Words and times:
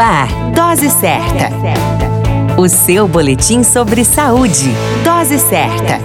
ar, 0.00 0.28
Dose 0.54 0.88
Certa. 0.88 1.50
O 2.56 2.68
seu 2.68 3.06
boletim 3.06 3.62
sobre 3.62 4.04
saúde. 4.04 4.70
Dose 5.04 5.38
certa. 5.38 6.00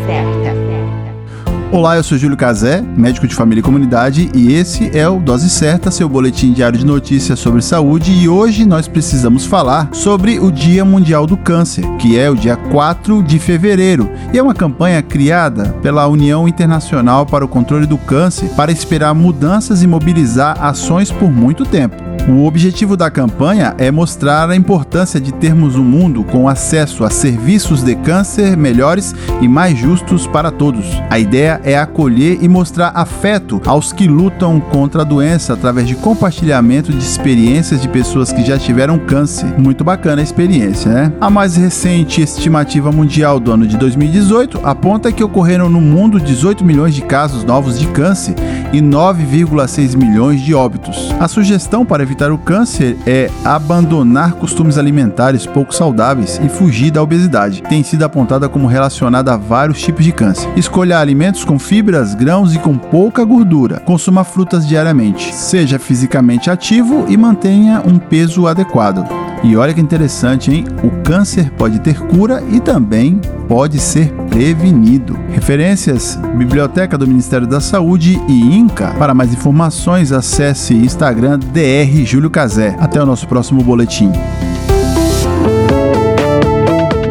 Olá, 1.72 1.98
eu 1.98 2.04
sou 2.04 2.18
Júlio 2.18 2.38
Cazé, 2.38 2.82
médico 2.82 3.28
de 3.28 3.36
família 3.36 3.60
e 3.60 3.64
comunidade, 3.64 4.30
e 4.34 4.54
esse 4.54 4.96
é 4.98 5.10
o 5.10 5.20
Dose 5.20 5.50
Certa, 5.50 5.92
seu 5.92 6.08
boletim 6.08 6.54
diário 6.54 6.78
de 6.78 6.86
notícias 6.86 7.40
sobre 7.40 7.62
saúde. 7.62 8.12
E 8.12 8.30
hoje 8.30 8.66
nós 8.66 8.88
precisamos 8.88 9.46
falar 9.46 9.90
sobre 9.92 10.40
o 10.40 10.52
Dia 10.52 10.86
Mundial 10.86 11.26
do 11.26 11.36
Câncer, 11.36 11.86
que 11.98 12.18
é 12.18 12.30
o 12.30 12.36
dia 12.36 12.56
4 12.56 13.24
de 13.24 13.40
fevereiro, 13.40 14.10
e 14.34 14.38
é 14.38 14.44
uma 14.44 14.54
campanha 14.54 15.02
criada 15.02 15.76
pela 15.82 16.08
União 16.08 16.48
Internacional 16.48 17.26
para 17.26 17.44
o 17.44 17.48
Controle 17.50 17.86
do 17.86 17.98
Câncer 17.98 18.50
para 18.56 18.72
esperar 18.72 19.14
mudanças 19.14 19.82
e 19.84 19.88
mobilizar 19.88 20.64
ações 20.64 21.12
por 21.12 21.32
muito 21.32 21.66
tempo. 21.66 22.05
O 22.28 22.46
objetivo 22.48 22.98
da 22.98 23.12
campanha 23.12 23.76
é 23.78 23.92
mostrar 23.92 24.50
a 24.50 24.56
importância 24.56 25.22
de 25.22 25.32
termos 25.32 25.76
um 25.76 25.84
mundo 25.84 26.24
com 26.24 26.50
acesso 26.50 27.04
a 27.04 27.10
serviços 27.12 27.84
de 27.84 27.94
câncer 27.98 28.58
melhores 28.58 29.14
e 29.42 29.48
mais 29.48 29.78
justos 29.78 30.26
para 30.26 30.50
todos. 30.50 30.88
A 31.12 31.20
ideia 31.20 31.62
é 31.64 31.78
acolher 31.78 32.40
e 32.42 32.48
mostrar 32.48 32.92
afeto 32.96 33.62
aos 33.64 33.94
que 33.94 34.08
lutam 34.08 34.60
contra 34.60 35.04
a 35.04 35.06
doença 35.06 35.54
através 35.54 35.88
de 35.88 35.94
compartilhamento 35.94 36.92
de 36.92 36.98
experiências 36.98 37.80
de 37.80 37.88
pessoas 37.88 38.32
que 38.32 38.44
já 38.44 38.58
tiveram 38.58 38.98
câncer. 38.98 39.54
Muito 39.60 39.84
bacana 39.84 40.20
a 40.20 40.24
experiência, 40.24 40.92
né? 40.92 41.14
A 41.22 41.30
mais 41.30 41.56
recente 41.56 42.24
estimativa 42.24 42.92
mundial 42.92 43.40
do 43.40 43.52
ano 43.52 43.68
de 43.68 43.78
2018 43.78 44.62
aponta 44.64 45.12
que 45.12 45.24
ocorreram 45.24 45.70
no 45.70 45.80
mundo 45.80 46.20
18 46.20 46.66
milhões 46.66 46.96
de 46.96 47.04
casos 47.04 47.44
novos 47.44 47.80
de 47.80 47.86
câncer 47.90 48.34
e 48.74 48.82
9,6 48.82 49.96
milhões 49.96 50.42
de 50.42 50.56
óbitos. 50.56 51.14
A 51.20 51.28
sugestão 51.28 51.86
para 51.86 52.02
evitar 52.02 52.15
o 52.24 52.38
câncer 52.38 52.98
é 53.06 53.30
abandonar 53.44 54.34
costumes 54.34 54.78
alimentares 54.78 55.46
pouco 55.46 55.74
saudáveis 55.74 56.40
e 56.44 56.50
fugir 56.50 56.92
da 56.92 57.04
obesidade. 57.04 57.62
Tem 57.64 57.84
sido 57.84 58.04
apontada 58.04 58.48
como 58.48 58.68
relacionada 58.68 59.34
a 59.34 59.38
vários 59.38 59.82
tipos 59.82 60.04
de 60.04 60.12
câncer. 60.12 60.50
Escolha 60.56 61.00
alimentos 61.00 61.44
com 61.44 61.60
fibras, 61.60 62.16
grãos 62.16 62.56
e 62.56 62.60
com 62.60 62.78
pouca 62.78 63.24
gordura. 63.24 63.80
Consuma 63.80 64.24
frutas 64.24 64.68
diariamente. 64.68 65.34
Seja 65.34 65.78
fisicamente 65.78 66.50
ativo 66.50 67.06
e 67.10 67.18
mantenha 67.18 67.84
um 67.86 68.00
peso 68.00 68.48
adequado. 68.48 69.25
E 69.46 69.56
olha 69.56 69.76
que 69.76 69.80
interessante, 69.80 70.52
hein? 70.52 70.66
O 70.84 70.90
câncer 71.04 71.52
pode 71.52 71.80
ter 71.80 72.00
cura 72.00 72.44
e 72.52 72.60
também 72.60 73.22
pode 73.48 73.80
ser 73.80 74.12
prevenido. 74.28 75.16
Referências: 75.30 76.20
Biblioteca 76.36 76.98
do 76.98 77.08
Ministério 77.08 77.46
da 77.46 77.62
Saúde 77.62 78.20
e 78.28 78.58
INCA. 78.58 78.96
Para 78.98 79.14
mais 79.14 79.32
informações, 79.32 80.12
acesse 80.12 80.74
Instagram 80.74 81.38
DR 81.38 82.04
Júlio 82.04 82.32
Cazé. 82.32 82.76
Até 82.80 83.02
o 83.02 83.06
nosso 83.06 83.28
próximo 83.28 83.64
boletim. 83.64 84.12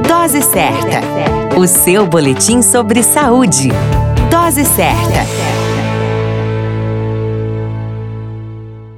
Dose 0.09 0.43
certa. 0.43 1.57
O 1.57 1.69
seu 1.69 2.05
boletim 2.05 2.63
sobre 2.63 3.05
saúde. 3.05 3.69
Dose 4.29 4.65
certa. 4.65 5.64